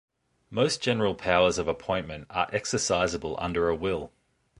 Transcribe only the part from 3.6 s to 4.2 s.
a will.